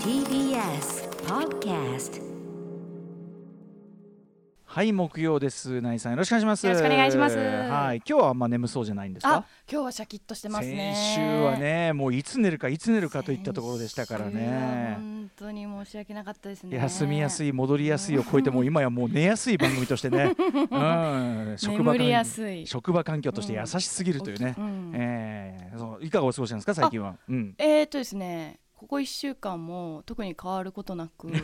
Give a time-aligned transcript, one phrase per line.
[0.00, 2.20] TBS Podcast
[4.76, 5.80] はい木曜です。
[5.80, 6.66] ナイさんよろしくお願いします。
[6.66, 7.38] よろしくお願いします。
[7.38, 10.92] はい今日はあんま眠そうじゃないんですあか今日はシャキッとしてますね。
[10.94, 14.96] 先週はねもういつ寝るかいつ寝るかといったところでしたからね。
[14.98, 16.76] 本当に申し訳なかったですね。
[16.76, 22.66] 休みやすい戻りやすいを超えてもう今やもう寝やすい番組としてね、 うん、職場眠りや環すい。
[22.66, 24.92] 職場環境として優しすぎるというね、うん。
[24.92, 31.40] えーそういかがお過ごしなんですか最近は、うん、えー、とですねここ1週間も特に変わることなく 毎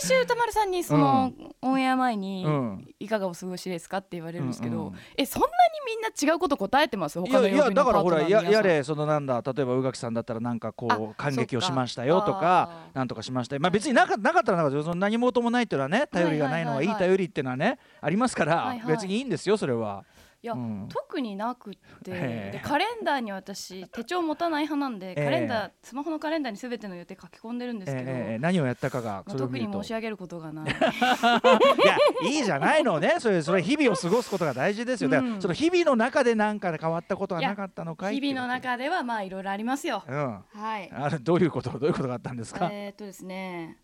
[0.00, 2.94] 週歌丸さんにその、オンエア前に、うん。
[2.98, 5.52] いかがお過ごしですかって言われるんですけど、うんうんえそんなに
[5.86, 7.18] みんな違うこと答えてます？
[7.18, 13.60] い他のやいやだからほらややれれそのなんだ例えば宇垣さんだったらなんかこあう感激をしましたよとかなんとかしましたよ。
[13.60, 20.04] まあ別になかなかったらなんかその何事もないっていうのはね頼りがないのはいい頼りっていうのはねありますから別にいいんですよそれは。
[20.42, 20.88] いや、うん。
[20.88, 21.74] 特になくっ
[22.04, 30.70] てカレンダーに私手帳持たない派なんでえカレンダー、スマホのカレンダーにすべての予定書き込んでるんですけど、えー何をやったかがまあ特に申し上げることがない。
[30.74, 31.96] いや
[32.28, 33.14] いいじゃないのね。
[33.20, 35.10] それそれ日々を過ごすことが大事ですよ。
[35.10, 35.42] だからうん。
[35.42, 40.02] その日々の中で何か変わったことはなかったのかい日々の中ではまあいろいろありますよ。
[40.08, 40.44] うん。
[40.52, 40.90] はい。
[40.92, 43.76] あれどういうことどういうことがあったんですか、えーっとですね、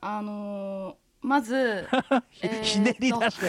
[0.00, 1.88] あのーまず
[2.30, 3.48] ひ ひねり出して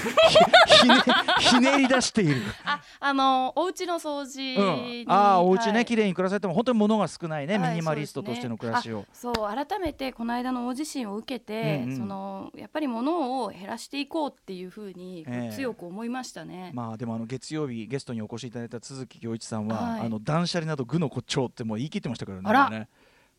[1.42, 2.42] ひひねり出している。
[2.64, 9.06] ああのーお家の掃除に、うん、ああお家ね、はい綺麗に暮らされても本当に物が少ないね、はいミニマリストとしての暮らしを。
[9.12, 11.98] そう改めてこの間の大地震を受けて、うんうん。
[11.98, 16.72] そのやっぱり物を減らしていこうっていうふうに強く思いましたね。
[16.74, 20.02] まあでもあの月曜日ゲストにお越しいただいた鈴木恭一さんは、はい。
[20.06, 22.44] あの断捨離など愚の骨頂ってもう言い切ってましたからね。
[22.46, 22.70] あら。
[22.70, 22.88] ね。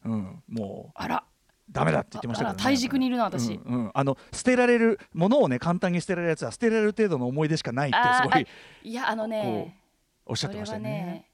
[0.05, 0.93] うん、もう。
[0.95, 1.25] あら
[1.71, 2.61] ダメだって言ってましたからね。
[2.61, 3.55] あら大軸にいるな私。
[3.55, 3.91] うんうん。
[3.93, 8.47] あの捨てられるものをね簡単に捨てられるやつは捨てられる程度の思い出しかないってすごあい
[8.85, 9.77] いやあのね
[10.25, 10.83] おっしゃってましたね。
[10.83, 11.31] ね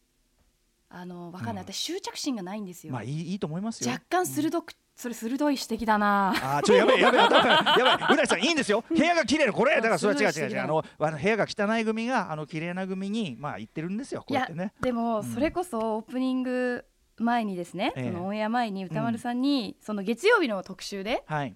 [0.95, 2.93] あのわかんない、私執着心がないんですよ。
[2.93, 3.91] まあいいいいと思いますよ。
[3.91, 6.35] 若干鋭く、それ鋭い指摘だな。
[6.37, 7.41] あーちょやべえやべえやばい
[8.13, 8.85] うなぎさんいいんですよ。
[8.91, 9.77] 部屋が綺麗なこれ。
[9.77, 10.61] だからそれは違う違う違う。
[10.61, 14.75] あのあの部屋が汚い組があの綺麗な組にまあ言ってるんですよこいうややってね。
[14.83, 15.25] でもうん。
[15.25, 16.85] それこそオープニング
[17.23, 18.13] 前にですね、ええ。
[18.13, 21.55] そのオンエア前に歌丸さんに、その月曜日の特集ではい。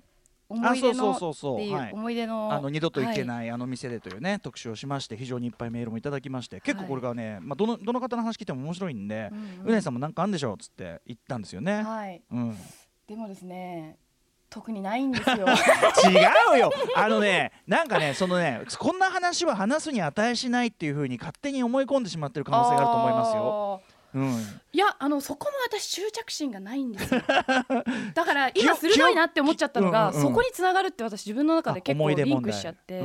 [0.48, 1.92] 思い出のっていう、はい。
[1.92, 3.50] 思い出のあの二度と行けい、ない。
[3.50, 9.66] あの店でというね特集をしまして非常にいっぱいメールもいただきまして結構これがねまあどのどの方の話聞いても面白いんでうんうん。
[9.66, 11.82] うなぎさんもなんかあんでしょうっつって言ったんですよね。
[11.82, 12.56] はい、うん。
[13.08, 13.98] でもですね
[14.48, 15.36] 特にないんですよ。
[16.08, 16.72] 違うよ。
[16.94, 23.82] あのねなんかねそのねこんな話は話すに値しないっていうふうに勝手に思い込んでしまってる可能性があると思いますよ。
[24.16, 24.32] うん、
[24.72, 27.20] いやあのそこも私執着心がないんですよ。
[28.14, 30.22] だから今鋭いなって思っちゃったのが、うんうんうん。
[30.22, 33.02] そこにつながるって私自分の中で結構リンクしちゃって、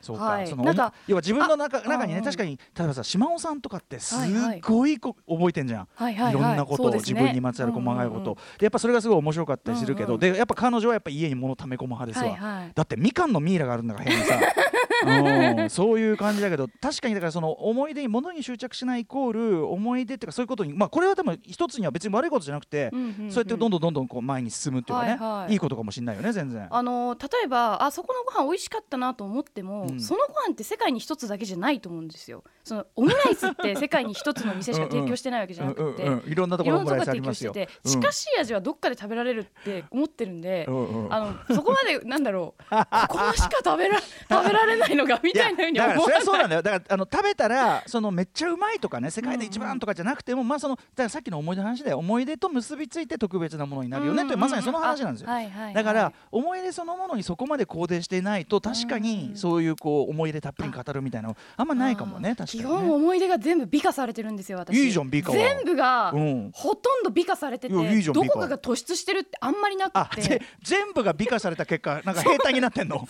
[0.00, 0.46] そうか、はい。
[0.46, 4.98] そのなんか要は自分の中あ中にね確かに例えばさ島尾さんとかってすっはいはいごい。
[4.98, 5.88] こ覚えてんじゃん。
[5.94, 6.34] はいはいはいい。
[6.34, 6.98] ろんなことを、ね。
[6.98, 12.72] 分にまつわる細かいこと、うんうんやっぱそれがすごい面白かったりするけど、うんうんでやっぱ彼女はやっぱ家に物溜め込む派ですわ、はいはい。
[12.74, 14.34] だってみかんのミイラがあるんだから部屋にさ。
[14.36, 14.69] うん
[15.70, 25.52] そういう感じだけど確かにだからその思い出に物に執着しないイコール思い出っていうかそういうことにまあこれはでも一つには別に悪いことじゃなくて、うんうんうんそうやってどんどんどんどんこう前に進むっていうかね、はいはい。
[25.52, 26.66] いいことかもしれないよね全然。
[26.70, 30.00] あの例えばあそこのご飯美味しかったなと思っても、うん。
[30.00, 32.42] そのご飯って世界に一つだけじゃないと思うんですよ。
[32.64, 37.52] そのオムライスって世界に一つの店しか提供してないわけじゃなくて、うんうんうんいろんなといころんなところ提りますよ。
[37.52, 37.90] 供してて、うん。
[38.02, 42.64] 近しい味はどっかで食べられるって思ってるんで、うんうんあのそこまでなんだろう。
[43.08, 46.62] ここしか食べら食べられないのがみたいなふうに思わそれはそうなんだよ。
[46.62, 55.30] だからあの食べたら そのめっちゃうまいとかね世界で一番とかじゃなくても、まあそのだからさっきの思い出の話で思い出と結びついて特別なものになるよねというまさにその話なんですよ。
[55.30, 55.74] あはいはいはい。
[55.74, 62.92] だから思い出そのものにそこまで肯定していないと確かにそういうこう思い出たっぷりに語るみたいなのあんまないかもね確かにね。
[62.92, 64.76] 思い出が全部美化されてるんですよ私。
[64.76, 65.36] いいじゃん美化は。
[65.36, 66.50] 全部が、うん。
[66.52, 70.22] ほとんど美化されてていやいどこかが突出してるってあんまりなあくて。
[70.22, 73.06] ぜ全部が美化された結果なんか平坦になってんの。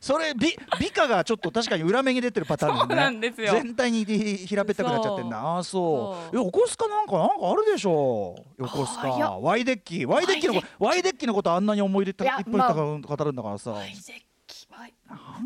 [0.00, 2.80] そ れ美美化がちょっと確かに裏目に出てるパターンね。
[2.80, 3.52] そうなんですよ。
[3.52, 5.58] 全体にひ平べったくなっちゃってんだ。
[5.58, 6.36] あそう。
[6.36, 9.38] 横須賀なんかなんかあるでしょ横須賀。
[9.38, 14.12] ワイデッキワイデッキのこワイデッキのことあんなに思い出たいっぱいた語るんだからさ、はい絶
[14.46, 14.94] 起はい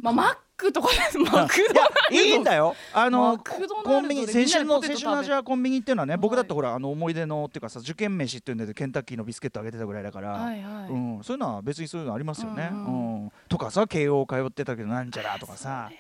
[0.03, 2.77] まあマックとかですマクドナルドいいんだよ。
[2.93, 6.21] あのコンビニ青春の青春の味はコンビニっていうのはね、はい。
[6.21, 10.91] 僕だってほらあの思い出のっていうかさ受験飯っていうんでケンタッキーのビスケットあげてたぐらいだから、はいはい。
[10.91, 12.69] うん、そういうのは別にそういうのありますよね。
[12.73, 13.27] ううん。
[13.27, 15.91] んとかさ慶応通ってたけどなんちゃらとかさ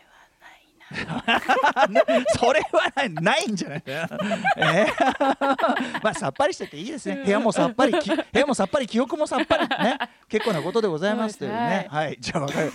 [0.98, 2.02] それはないな
[2.38, 3.82] それはないないんじゃない？
[3.86, 6.00] えー。
[6.02, 7.22] まあさっぱりしてていいですね。
[7.24, 9.98] 部屋もさっぱりき部屋もさっぱり記憶もさっぱりね。
[10.28, 11.86] 結構なことでございますというね。
[11.90, 12.06] はい。
[12.06, 12.16] はい。
[12.20, 12.72] じゃあわかる。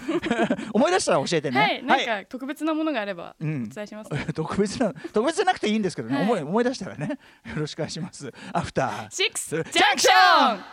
[0.73, 1.59] 思い出したら教えてね。
[1.59, 3.69] はい、なんか特別なものがあればおうん。
[3.69, 4.33] 伝えします。
[4.33, 6.41] 特別な特別じゃなくていいんですけどね、はい思い。
[6.41, 7.07] 思い出したらね。
[7.45, 8.31] よろしくお願いします。
[8.53, 10.63] アフターシックスジャンクジャンクシション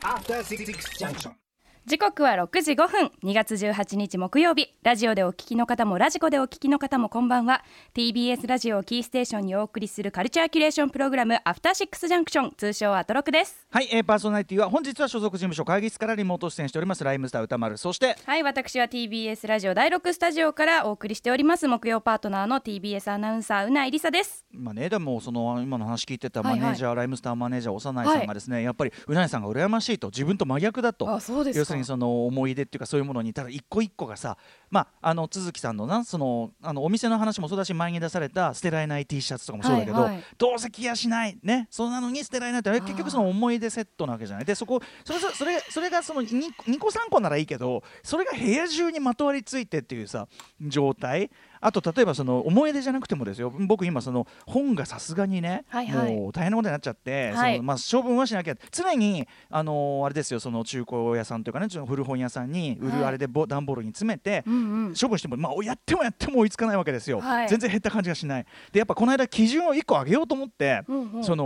[0.00, 1.47] After Six Junction.
[1.88, 3.10] 時刻は6時5分。
[3.24, 4.74] 2月18日木曜日。
[4.82, 7.64] ラジオでお聞きの方もラジコでお聞きの方もこんばんは。
[7.94, 13.66] TBS ラジオをキーステーションにお送りするカルチャーキュレーションプログラムアフターシックスジャンクション通称アトロクです。
[13.70, 17.02] はい、えー、パーソナリティは本日は所属事務所会議室からリモート出演しております。
[17.02, 17.78] ライムスター歌丸。
[17.78, 21.68] そしてはい私は TBS ラジオ第6スタジオからお送りしております。
[21.68, 24.44] 木曜パートナーの TBS アナウンサーうないりさです。
[24.52, 26.60] まあね、でもその今の話聞いてたはいはい。
[26.60, 31.10] マネージャー、ライムスターマネージャー長内さんがですね、やっぱりうないさんが羨ましいと自分と真逆だと。
[31.10, 34.36] あそうですにその思い出っていうかそういうものにただ一個一個がさ
[34.70, 40.24] まああの都築さんのなそのあのお店の話もそうだし前に出された捨てられない T シャツとかもそうだけど、はいはい。
[40.36, 44.44] どうせ着やしないねそんなのに捨てられないって結局その思い出セットなわけじゃない。
[44.44, 50.28] でそこそれそそれそれがその 2, 2個3個ならいいけどそれが部屋中にまとわりついてっていうさ
[50.60, 51.30] 状態。
[51.60, 53.50] あと例えばその思い出じゃなくてもですよ。
[53.50, 56.14] 僕今その本がさすがにね、はいはい。
[56.14, 57.54] もう大変なことになっちゃって、はい。
[57.54, 58.54] そのまあ、処分はしなきゃ。
[58.70, 62.98] 常にあのーあれですよその中古屋さんというかね古本屋さんに売はい。
[63.00, 64.57] るあれでボ段ボールに詰めて、うんうん
[65.00, 67.48] 処分しても、まあ、やってもやっても追いつかないわけですよ、はい。
[67.48, 68.46] 全然減った感じがしない。
[68.72, 71.24] でやっぱこの間基準を1個上げようと思って、うんうん。
[71.24, 71.44] その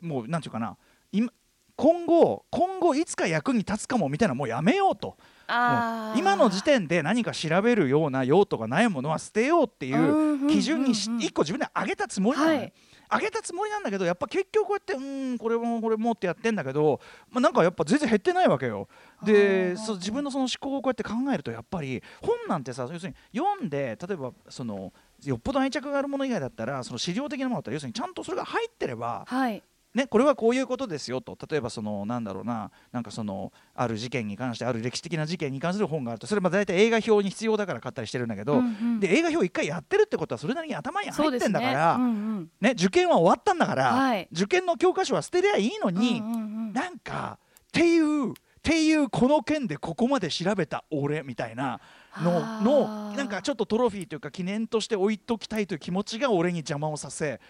[0.00, 0.76] もうなんていうかな。
[1.12, 1.32] 今
[1.76, 5.16] 今後今後いつか役に立つかもみたいなのもうやめようと。
[5.48, 11.22] 今の時点で何か調べるような用途がないものは捨てようっていう基準にしうんうんうん。
[11.22, 12.72] うん1個自分で上げたつもりなのね、はい
[13.10, 17.00] 上げたつもりなんだけどやっぱ結局こうやってうんこれもこれもってやってんだけど、
[17.30, 18.88] まあ、なんかやっぱ全然減ってないわけよ。
[19.22, 24.92] でそう自分のその思考をこうやって考えるとやっぱり本なんてさ要するに読んで例えばその
[25.24, 29.62] よっぽど愛着があるもの以外だったらその資料的なものだったら要するにちゃんとそれが入ってればはい
[29.94, 31.36] ね、これはこういうことですよと。
[31.50, 36.26] 例えばそのなんだろうななんかそのある事件に関してある歴史的な事件に関する本があると。
[36.26, 38.60] それは大体映画表に必要だから買ったりしてるんだけど、うんう
[38.96, 39.00] ん。
[39.00, 42.70] で映画表一回やってるってことはそれなりに頭に入ってんだから、そうねですね。
[42.72, 44.28] 受験は終わったんだから、はい。
[44.32, 46.72] 受験の教科書は捨てりゃいいのに、うんうんうんうん。
[46.72, 51.80] なんかっていうっていうこの件でここまで調べた俺みたいな
[52.16, 57.40] のあのーなんかちょっとトロフィーというか記念として置いときたいという気持ちが俺に邪魔をさせ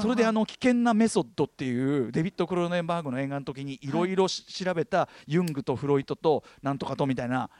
[0.00, 7.50] それであの危険なメソッドっていうデビッド・クローネンバーグの映画の時にいろいろ調べたユングとフロイトとなんとかとみたいな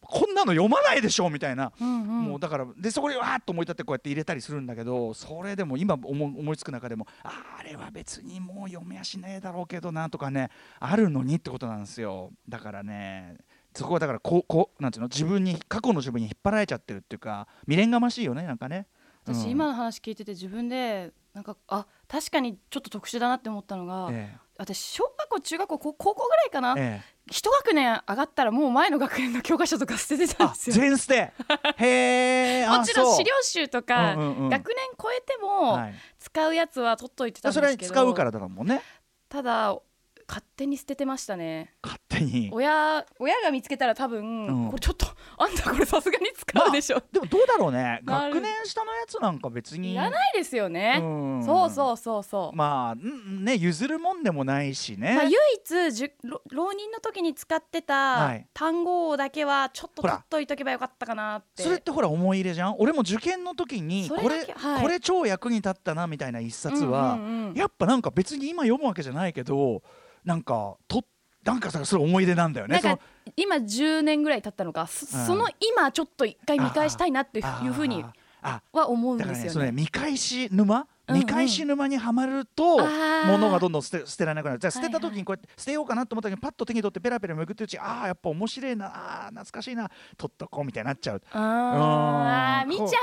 [0.00, 1.72] こんなの読まないでしょみたいな。
[1.78, 2.24] うんうん。
[2.24, 12.32] もうだからでそこでわーっと思い立ってこうやって入れたりするんだけどそれでも今思思いつく中でもあれは別にもう読めやしねえだろうけどなとかねあるのにってことなんですよ。
[12.48, 13.36] だからね
[13.74, 18.86] そこはだからこうこうなんていうの自分に過去の自分に引っ張られちゃってるっていうか未練がましいよねなんかね。
[19.26, 19.34] うん。
[19.34, 27.02] 私今の話聞いてて自分でなんかあ確かにちょっと特殊だなって思ったのが、え私小学校中学校高高校ぐらいかな、ええ。
[27.02, 30.76] え一学年上がったらもう前の学年の教科書とか捨ててたんあですよ。
[30.76, 31.32] 全捨て。
[31.76, 34.48] へえ もちろん資料集とか、うんうんうん。
[34.48, 38.82] 学年超えてもはい、使うやつは取っといてたんですそれけどは使うからだもんね。
[39.28, 39.78] ただ
[40.26, 41.74] 勝手に捨ててましたね。
[41.82, 42.50] 勝手に。
[42.52, 44.66] 親親が見つけたら多分、うん。
[44.68, 45.06] これちょっと
[45.38, 48.00] あんたこれさすがに使うでしょ、でもどうだろうね。
[48.04, 49.92] 学年下のやつなんか別に。
[49.92, 51.04] いらないですよね、う
[51.40, 51.42] ん。
[51.44, 57.82] そうそうそうそう、まあんね譲るもんでもないしね、まあ、唯一じゅろ浪人の時に使っては
[58.26, 58.46] たい。
[58.52, 61.62] 単語だけはちょっと取っといとけばよかったかなって。
[61.62, 62.76] それってほら思い入れじゃん？
[62.78, 64.82] 俺も受験の時にこれはい。
[64.82, 69.82] これ超役に立ったなみたいな一冊は、うんうんうんやっぱなんか別に今読むわけじゃないけど
[70.24, 71.04] なんかと
[71.44, 72.74] なんかさそれ思い出なんだよね。
[72.74, 75.26] なんかその今10年ぐらい経ったのか、そうん。
[75.26, 78.04] その今ちょっと一回見返したいなっていうふうに
[78.42, 79.66] あは思うんですよね。
[79.66, 81.20] ね見返し沼、うんうん。
[81.20, 82.78] 見返し沼にはまると
[83.26, 84.58] 物がどんどん捨て捨てられなくなる。
[84.58, 91.22] じゃあ捨てた時にこうやって捨てようかなと思った時にパッと手に取ってペラペラめくってるうちああやっぱ面白いなあー懐かしいな取っとこうみたいになっちゃう。
[91.32, 92.64] あー。
[92.64, 92.68] うん。
[92.70, 92.98] 見ちゃうとね。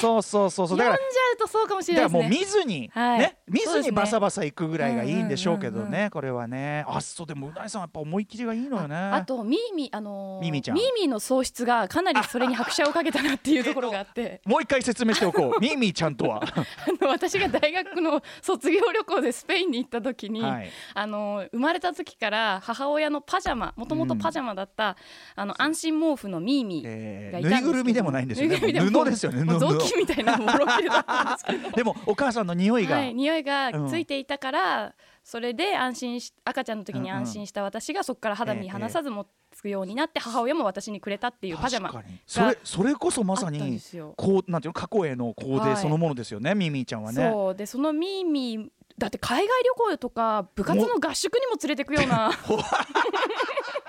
[0.00, 0.78] そうそうそうそう。
[0.78, 2.30] だから読んじゃうとそうかもしれだからもう。
[2.30, 3.18] 見ずに、はい。
[3.20, 6.84] ね見ずにバサバサ行くぐらいがいいんでしょうけどね、うんうんうんこれはね。
[6.88, 8.96] あそうでもうなぎさんはやっぱ思い切りがいいのよね。
[8.96, 10.76] あとミーミーあのーミーミーちゃん。
[10.76, 15.60] ミーミーの喪失がかなりそれに拍車をかけたなっていうところがあって、もう一回説明しておこう。
[15.62, 16.42] ミーミーちゃんとは。
[16.42, 16.64] あ
[17.00, 20.70] の私が大学の卒業旅行でスペインに行った時に、はい。
[20.94, 24.96] あの生まれた時から母親のパジャマもともとパジャマだった、
[25.34, 28.56] あの安心毛布のミーミーえーがいたんですけどぬいぐるみでもないんですよね。
[28.56, 29.58] 布ですよね布。
[29.58, 31.70] 雑巾みたいなもろけだったんですけど。
[31.70, 37.22] でもお母さんの匂いが、はい、匂いがついていたから、それで安心し赤ちゃんの時にうんうん。
[37.22, 39.26] 安心した私がそこから肌身離さずも
[39.60, 41.92] つくようになって母親も私にくれたっていうパジャマ
[42.26, 43.78] それそれこそまさに。
[44.16, 47.30] こうなんていうの過去へのコーデはいそのものですよね、ミミィちゃんはね。
[47.30, 52.30] そうでそのミーミーだって海外旅行とか部活の合宿にも連れてくような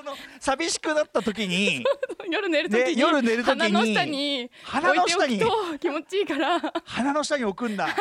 [0.00, 1.84] その寂しくなった時に
[2.30, 6.58] 夜寝る時に、ね夜寝る時に鼻の下に鼻の下に置いておくと気持ちいいから。
[6.58, 7.86] は鼻の下に置くんだ。
[7.88, 7.90] い。
[7.90, 7.96] へ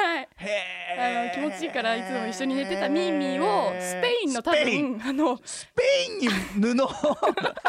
[0.97, 1.37] あえ。
[1.37, 4.97] の気持ちいいからいつも一緒に寝てたミーミーをスペインの多スペイン。
[4.97, 6.83] 分あのスペインに布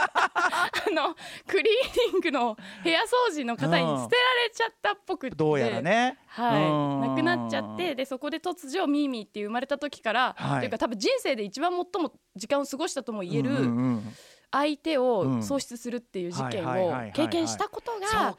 [0.01, 3.73] あのクリーニングの部屋掃除の方に
[4.03, 6.19] 捨てられちゃったっぽくってどうやらね。
[6.27, 7.01] はい、うん。
[7.01, 10.61] なくなっちゃってでそこで突如ミーミーって生まれた時から、はい。
[10.61, 13.67] というか多分人生で一番最も時間を過ごしたとも言えるうんうんう
[13.97, 14.03] ん
[14.51, 15.39] 相手うん。
[15.39, 18.37] を喪失するっていう事件を経験したことが。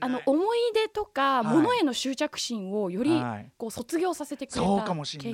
[0.00, 1.54] あの思い出とかはい。
[1.54, 3.50] 物への執着心をよりはい。
[3.56, 5.32] こう卒業させてくれた経験かもしれ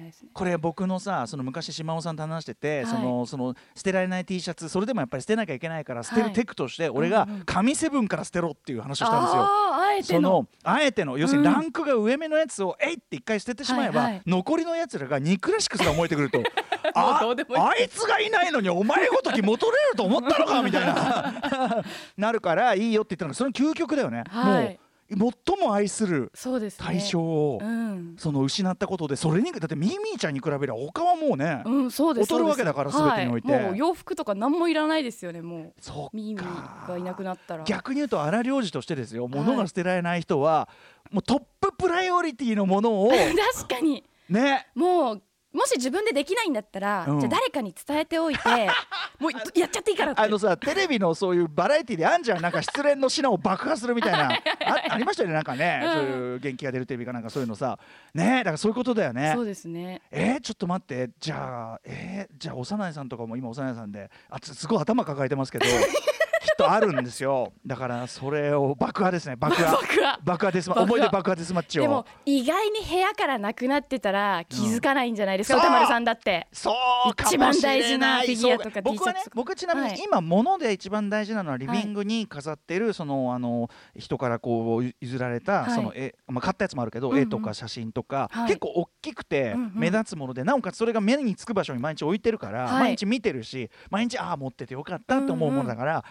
[0.00, 0.30] ないですね。
[0.32, 2.86] これ僕のさその昔島尾さんと話してて、はい。
[2.86, 9.42] そのその捨てられない T シャツそれでもやっぱり捨てなきゃいけないから捨てるテクとして、俺が紙セブンから捨てろっていう話をしたんですよ。
[9.44, 11.54] あえてそののあえての要するにうん。
[11.54, 14.22] ランクが上目のやつをえいって一回捨ててしまえば、はいはい。
[14.26, 16.42] 残りのやつらが憎らしくすら思えてくると
[16.94, 17.56] あいい。
[17.56, 21.84] あいつがいないのにお前ごとき戻れると思ったのかみたいな。
[22.16, 24.78] なるからいいよって言ったのがその究極だよね、はい。
[25.10, 26.86] もう最も愛するそうですね。
[26.86, 32.30] 対象を、うん、その失ったことでそれにだってミーミーちゃんに比べれば他はもうね、うん、そうです。
[32.30, 33.52] 劣るわけだから全てにおいて。
[33.52, 35.42] はもう洋服とか何もいらないですよね。
[35.42, 35.72] もう。
[35.80, 37.64] そうミーミーがいなくなったら。
[37.64, 40.68] 逆に言うと荒領事としてですよ物が捨てられない人は、
[41.10, 43.10] もうトッププライオリティのものを
[43.54, 44.04] 確かに。
[44.30, 44.68] ね。
[44.74, 45.22] もう
[45.54, 47.20] もし自分でできないんだったら、うん。
[47.20, 48.42] じゃあ誰かに伝えておいて
[49.20, 50.20] もうやっちゃっていいからって。
[50.20, 54.30] あのさテレビのそういうバラエティであんじゃんなんか失恋の品を爆破するみたいな
[54.66, 57.78] あありましたよねなんかね、うんそういう元気が出るテレビかなんかそういうのさ。
[58.12, 59.32] ねだからそういうことだよね。
[59.34, 60.02] そうですね。
[60.10, 61.10] えー、ちょっと待って。
[61.20, 65.66] じゃあえー、じゃあ幼いさんとかも今幼いさんであつすごい頭抱えてますけど。
[65.66, 65.68] き
[66.52, 67.52] っとあるんですよ。
[67.66, 69.36] だからそれを爆破ですね。
[69.36, 69.78] 爆破。
[70.24, 70.52] 爆破。
[70.52, 71.82] デスマ思い出爆破デスマッチを。
[71.82, 75.62] でも意外に部屋からなくなってたら気づかないんじゃないですか、うん。
[75.62, 76.46] 歌丸さんだって。
[76.52, 76.74] そ
[77.10, 77.80] うかもし一番れない。
[77.80, 78.98] 大事なフィギュアとか T シャツ。
[78.98, 85.74] とかね僕ちなみはいに今物で一番大事なのはリビングに飾ってるそのあの人からこう譲られたはい。
[85.74, 88.46] その絵まあ買ったやつもあるけど絵とか写真とかはい。
[88.48, 92.80] 結構大きくて目立つものでなおかつそれが目につく場所に毎日置いてるからはい。
[92.80, 96.04] 毎日見てるし毎日ああ持っててよかったって思うものだから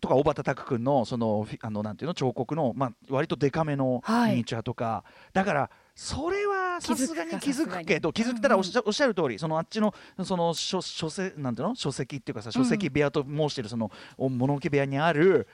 [0.00, 4.32] とか小畑拓君のそのあのなんていうの彫刻のまあ割とデカめのはい。
[4.32, 5.04] ミニチュアとか。
[5.32, 15.46] だからそれはさすがに気づくけど気づいたらおっしゃおっしゃる通りそのあっちのその書書籍なんていうの書籍っていうかさ書籍部屋と申してるそのお物置部屋にある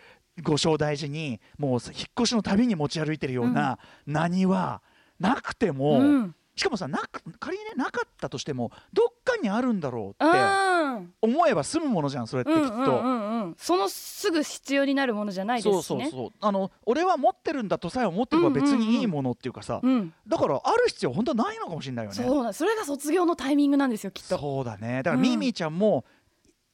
[0.43, 1.81] ご正大寺にもう引っ
[2.19, 4.83] 越しのたびに持ち歩いてるような何は
[5.19, 11.13] なくても、うんしかもさなく仮にねなかったとしてもどっかにあるんだろううってん。
[11.21, 12.67] 思えば済むものじゃんそれってきっと。
[12.67, 13.55] うんうんうんうん。
[13.59, 15.83] そのすぐ必要になるものじゃないですしね。
[15.83, 16.31] そうそうそう。
[16.41, 20.15] あの俺は持ってるんだとさえ思ってれば別にいいものっていうかさ、うん。
[20.27, 22.17] だからある必要本当はないのかもしれないよね。
[22.17, 24.39] そうそれが卒業のタイミングなんですよきっと。
[24.39, 25.03] そうだね。
[25.03, 26.05] だからうんミーミーちゃんも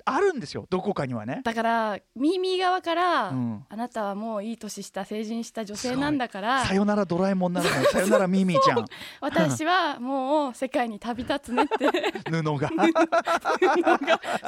[0.04, 1.40] あるんですよどこかにはね。
[1.44, 3.64] だからミーミー側から、うん。
[3.68, 8.84] あなたはもういい年した成人した女性なんだからさよならドラえもんなのにさよならミーミーちゃん。
[9.20, 12.12] 私はもう世界に旅立つねって。
[12.30, 12.70] 布が。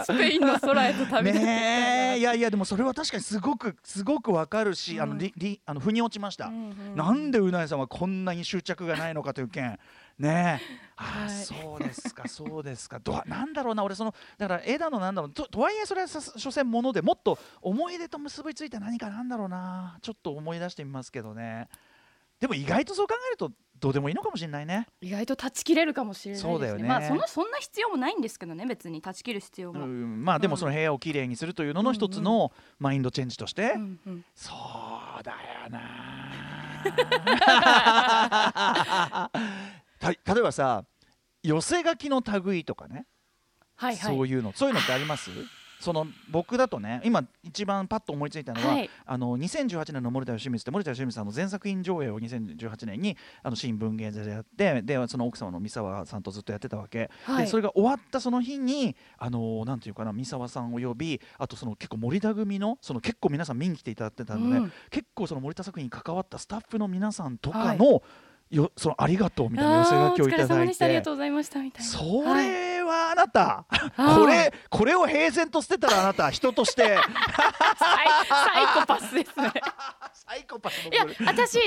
[0.05, 2.19] スペインの空へと旅立ってねえ。
[2.19, 6.47] いやいやでもそれは確かにすごくすごくわかるし、あのうんりりあの腑に落ちました。
[6.47, 9.79] うんうんなんでうなえさんはこんなに執着がないのかという件
[10.19, 10.61] ね。
[10.63, 12.99] えああ、はいそうですか そうですか。
[13.01, 15.31] どなんだろうな俺そのだから絵だのなんだろう。
[15.33, 19.99] ととはいえそれはさ所詮ものでもっと思い出と結びついた何かなんだろうな。
[20.03, 21.69] ちょっと思い出してみますけどね。
[22.41, 24.87] でも意外とそう考えるとどうでもいいのかもしれないね。
[25.01, 26.53] 意外と断ち切れるかもしれないですね。
[26.53, 26.85] そうだよね。
[26.85, 30.25] まあそのそんな必要もないんですけどね別に断ち切る必要うも、うんん。
[30.25, 34.53] まあでもその部屋をきれいにするというのの一つのマインドチェンジとして、うんそ
[35.21, 35.81] うだよな。
[37.41, 39.31] た
[40.11, 40.85] 例えばさ
[41.43, 43.07] 寄せ書きの類とかね、
[43.77, 44.17] はいはい。
[44.17, 44.53] そういうの。
[44.55, 45.31] そういうのってあります？
[45.81, 48.91] その僕だとね今一番パッと思いついたのは、はい。
[49.05, 57.45] あの2018年の森田義満って森田義満さんの全作品上映を2018年にあの新文芸座でやってでその奥様の三沢さんとずっとやってたわけ、はい。
[57.45, 64.73] でそれが終わったその日にあのなんていうかな三沢さんを呼びあとその結構森田組のその結構皆さん見に来ていただいてたので、うん。
[64.89, 68.03] 結構その森田作品に関わったスタッフの皆さんとかの、
[68.55, 70.85] よそのありがとうみたいな寄せ書きをいただい様でした。
[70.85, 71.91] ありがてとうございましたみたいな。
[71.91, 73.65] そはいれはあなた、
[73.97, 76.97] これこれを平然と捨てたらあなた人として。
[77.79, 79.53] サイコパスですね。
[80.13, 81.59] サイコパスのいや私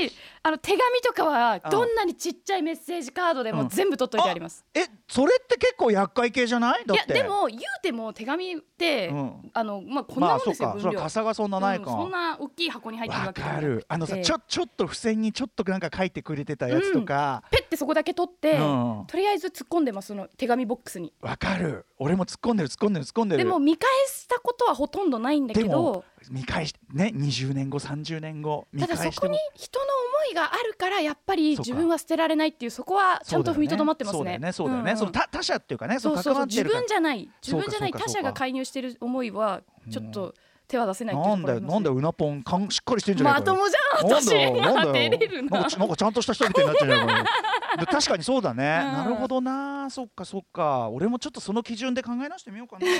[0.41, 6.85] あの手紙とかはどんなにちっちゃいメッセージカードでも全部取っといてあります、えそれって結構厄介系じゃない？
[6.85, 7.17] だいって。
[7.17, 9.51] やでも言うても手紙って、うん。
[9.53, 11.09] あのまあこんなもんですよ、まあそうか。
[11.09, 17.43] そがそんなないか、うんそんな大きい箱に入ってるわわけじゃなあのさちょちょっと付箋にちょっとなんか書いてくれてたやつとか。
[17.51, 18.61] ペッてそこだけ取って、う
[19.03, 19.05] ん。
[19.07, 21.13] とりあえず突っ込んでますその手紙ボックスに。
[21.21, 21.85] わ、かる。
[21.99, 23.43] 俺も突っ込んでる突っ込んでる突っ込んでる。
[23.43, 26.03] でも見返したことはほとんどないんだけど。
[26.29, 29.33] 見返してね20年後30年後見ただ返しても。
[29.33, 34.17] そこに人の思いがあるからやっぱり自分は捨てられないっていうそこはちゃんと踏みとどまってますね。
[34.17, 34.51] そうだよね。
[34.51, 34.97] そうだよね、んん。
[34.97, 37.29] その他他者っていうかねそうそうそう自分じゃない。
[37.41, 40.33] 自分じゃない他者が介入してる思いはちょっと
[40.67, 44.33] 手は出せないなんだよなんだようなぽんかんしっかりしてんじゃないまともじゃん私。
[44.33, 44.33] な
[44.73, 45.11] んだよ
[45.43, 46.97] なんかちなんかちゃんとした人みたいになっちゃうよ
[47.79, 48.93] で確かにそうだね、うん。
[48.93, 49.89] なるほどな。
[49.89, 50.89] そっかそっか。
[50.89, 52.87] 俺もちょっとその基準で考え直してみようかな。
[52.87, 52.99] ヘ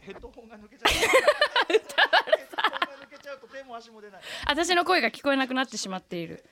[0.00, 0.98] ヘッドホンが抜けちゃった。
[1.68, 4.20] ヘッドホンが抜けちゃうと手も足も出ない。
[4.46, 6.44] 私の声が聞こえなくなってしまっている。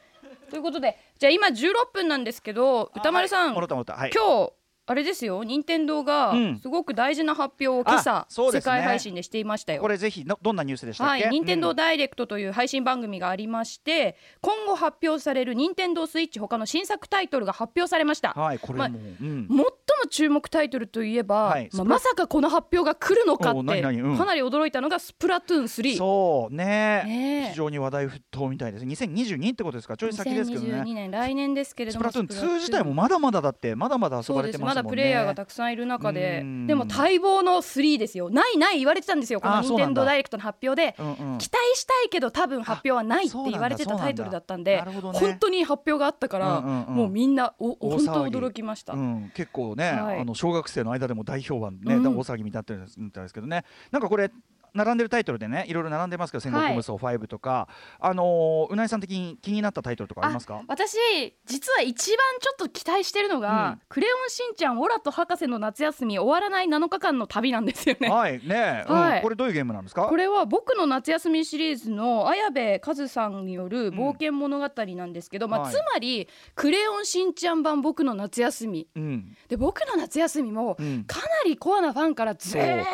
[0.51, 3.63] ということでじゃあ今16分なんですけど歌丸さん、は
[4.07, 4.11] い。
[4.15, 4.53] 今日
[4.89, 5.43] あれですよ。
[5.43, 6.59] 任天堂がうん。
[6.61, 8.73] すごく大事な発表を今朝、うですね。
[8.73, 9.83] 世界配信でしていましたよ。
[9.83, 9.89] こ。
[9.89, 11.25] れぜひのどんなニュースでしたっけ？
[11.25, 11.77] はい、任天堂うん。
[11.77, 18.33] ダイレクトという配信番組がありまして、今後発表される任天堂スイッチ他の新作タイトルが発表されました。
[18.33, 19.49] はいこれもう、まうん。
[19.49, 19.65] 最
[20.07, 21.69] も注目タイトルといえば、はい。
[21.75, 24.17] まあ、まさかこの発表が来るのかっおてうん。
[24.17, 25.97] かなり驚いたのがスプラトゥーン3。
[25.97, 26.65] そうね
[27.05, 27.51] ねえ。
[27.51, 28.85] 非常に話題沸騰みたいです。
[28.85, 29.97] 2022ってことですか？
[29.97, 34.75] ちょい先ですけど2022ね年来年ですけれどもスプラトゥーン2自体もまだまだだってまだまだ遊ばれてまもんね。
[34.77, 36.67] ますだプレイヤーがたくさんいる中でうん。
[36.67, 38.31] でも待望の3ですよ。
[38.31, 40.95] ないない言われてたんですよこの任天堂ダイレクトの発表で。
[40.99, 41.39] うんうん。
[41.39, 45.19] 期待したいけど多分発表はないって言われてたタイトルだったんでなるほどね。
[45.19, 46.95] 本当に発表があったからうんうんうん。
[46.95, 48.95] もうみんなお大本当驚きました。
[48.95, 50.21] うん、結構ね、はい。
[50.21, 52.07] あの小学生の間でも大評判ね、うん。
[52.07, 53.65] 大騒ぎみたいになってるみたいですけどね。
[53.91, 54.31] なんかこれ
[54.75, 57.69] 並んでるタイトルでねいろいろ並んでますけど「戦国無双5」とか、
[58.01, 60.61] あのーうなえさん的に気になったタイトルとかありますか？
[60.69, 60.97] 私
[61.45, 63.81] 実は一番ちょっと期待してるのが「うん。
[63.89, 68.09] クレヨンしんちゃんオラと博士の夏休み終わらない7日間の旅」なんですよね。
[68.09, 68.97] はいね、うん。
[68.97, 69.23] はい。
[69.23, 70.07] これどういうゲームなんですか？
[70.07, 75.73] これは僕の夏休みシリーズの綾部和さんによる冒険物語なんですけど、まあ、はい。
[75.73, 78.89] つまり「クレヨンしんちゃん版僕の夏休み。
[78.95, 81.05] うん」で僕の夏休みもうん。
[81.05, 82.87] かなりコアなファンからずーっ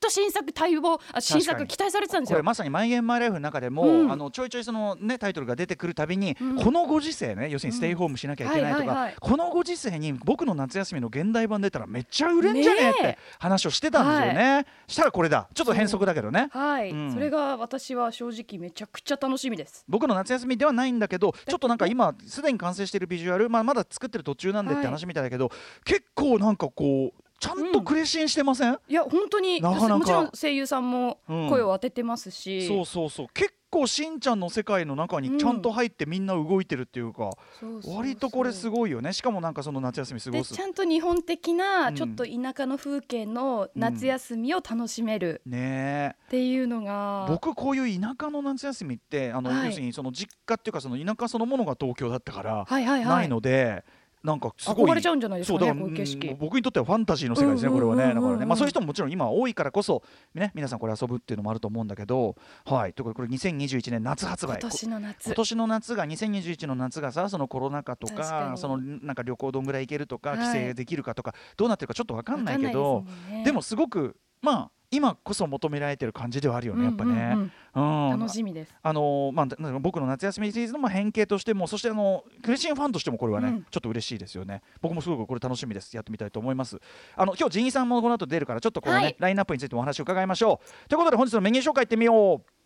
[0.00, 2.36] と新作待望あ新作期待されてたんですよ。
[2.36, 4.12] これまさに「マイ・ゲーム・マイ・ライフ」の中でも、うん。
[4.12, 6.56] あのちょいちょいその、ね、タイトルが出てくるたびに、うん。
[6.56, 9.14] このご時世ね要するにステイホームしなきゃいけないとか、はいはいはい。
[9.20, 15.48] このご時世に僕の夏休みの現代版出たらめっちゃ売れんじゃねえって話をしてたんですよね、したらこれだ。
[15.54, 16.48] ちょっと変則だけどね。
[16.52, 17.12] はい、うん。
[17.12, 19.84] それが私は正直めちゃくちゃ楽しみです。
[19.88, 24.86] 僕の夏休みではないんだけどちょっとなんか今すでに完成しているビジュアル、まあ、まだ作ってる途中なんでってはい。
[24.86, 25.50] 話みたいだけど、
[25.84, 29.62] 結構なんかこうちゃんとクレシンしてません、いや本当に。
[29.62, 29.98] なかなか。
[29.98, 31.48] もちろん声優さんもうん。
[31.48, 33.26] 声を当ててますし、そうそうそう。
[33.32, 37.96] 結構しんちゃんの世界の中にちゃんと入ってみんな動いてるっていうか、そうそうそう。
[37.96, 39.14] 割とこれすごいよね。
[39.14, 46.24] しかもなんかその夏休み過ごですちゃんと日本的うなんちょっと田舎の風景の夏休みを楽しめるねえ。
[46.26, 53.82] っていうのが、僕こういう田舎の夏休みってあの、はい要するにその実家っていうかその田舎そのものが東京だったから、はいはいはいないので
[54.22, 60.02] なんかすごい憧れちゃうんじゃないですかね僕にとってはファンタジーの世界ですね、これはね、だからね、まあ、そういう人ももちろん今多いからこそ、
[60.34, 64.58] ね、皆さんこれ遊ぶっていうのもあると思うんだけど、はい、ということでこれ2021年夏発売。
[64.60, 65.26] 今年の夏。
[65.26, 70.38] 今年の夏が2021の夏がさそのコロナ禍とかそのなんか旅行どんぐらい行けるとかはい。
[70.38, 73.04] 帰省できるかとか、どうなってるかちょっと分かんないけわど
[73.44, 77.50] でもすごくまあ今こそ求められてる感じではあるよねやっぱね。
[77.74, 78.10] うん。
[78.10, 78.74] 楽しみです。
[78.82, 83.62] あのまあ、な僕の夏休みシリーズのまあ変形としてもそしてあのクレシンファンとしてもこれはね、うん。
[83.70, 84.62] ちょっと嬉しいですよね。
[84.80, 85.94] 僕もすごくこれ楽しみです。
[85.94, 86.78] やってみたいと思います。
[87.16, 89.16] あの今日ジンイさんもこの後出るからちょっとこのね、はい。
[89.18, 90.88] ラインナップについてもお話を伺いましょう。
[90.88, 92.59] ということで本日のメニュー紹介いってみよう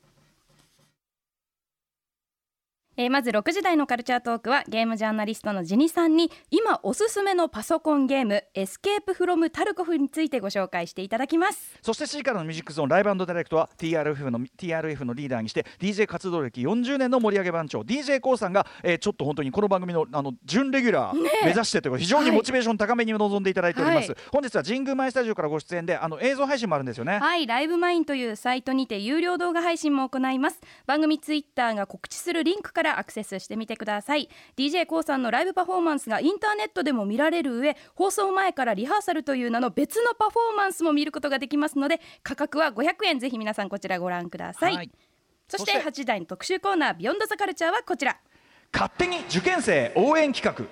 [2.97, 11.77] えーまず6時台のカルチャートークはゲームジャーナリストのジニさんに今おすすめのパソコンゲームエスケープフロムタルコフについてご紹介していただきます。
[11.83, 24.19] そして7時からのミュージックゾーンライブダイレクトは TRF の TRF のリーダーにして DJ 活動歴40年の盛り上げ番長 d j k o さんが、えーちょっと本当にこの番組のあの準レギュラー目指してというか非常にモチベーション高めに臨んでいただいております、はい。
[24.33, 27.19] 本日は神宮前スタジオからご出演であの映像配信もあるんですよね。
[27.19, 30.61] はいライブマインというサイトにて有料動画配信も行います。
[30.87, 34.29] 番組ツイッターが告知するリンクからアクセスしてみてください。
[34.57, 43.19] d j k o さんのライブパフォーマンスがインターネットでも見られる上放送前からリハーサルという名の別のパフォーマンスも見ることができますので価格は500円。
[43.19, 44.91] ぜひ皆さんこちらご覧ください、はい。
[45.49, 45.89] そしてそして。
[45.89, 48.19] 8時台の特集コーナービヨンドザカルチャーはこちら。
[48.73, 50.65] 勝手に受験生応援企画。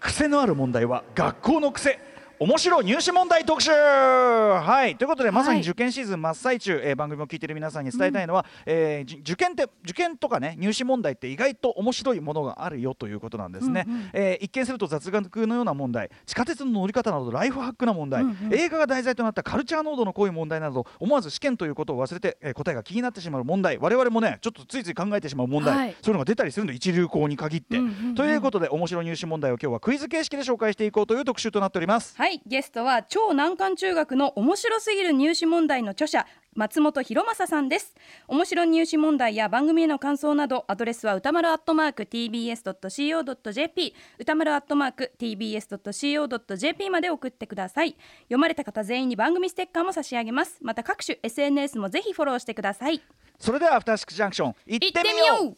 [0.00, 2.00] 癖のある問題は学校の癖
[2.42, 3.70] 面白入試問題特集！
[3.70, 4.96] はい。
[4.96, 5.58] ということでまさはい。
[5.58, 14.10] に受験シーズン真っ最中、えー番組を聞いている皆さんに伝えたいのは、えーじ受験って受験とかね入試問題って意外と面白いものがあるよということなんですね、うんうん。
[14.14, 18.54] えー一見すると雑学のような問題地下鉄の乗り方などライフハックな問題、うんうん。
[18.54, 25.96] 映画が題材となったカルチャー濃度の濃い問題など思わず試験ということを忘れて、えー答えが気になってしまう問題我々もねちょっとついつい考えてしまう問題、はい。
[26.00, 28.14] そういうのが出たりするの一流校に限って、うんうんうん。
[28.14, 32.16] ということで面白入試問題を今日はクイズ形式で紹介していこうという特集となっております。
[32.16, 37.94] はいゲストは超難関中学の面白すぎる入試問題の著者松本博正さんです。
[38.26, 47.96] 面白入試問題や番組への感想などアドレスは歌丸アットマーク tbs.co.jp 歌丸アットマーク tbs.co.jp まで送ってください。
[48.24, 50.58] 読まれた方全員に番組ステッカーも差し上げます。
[50.60, 53.00] また各種 SNS もぜひフォローしてください。
[53.38, 55.56] それではアフターシックスジャンクション行ってみよう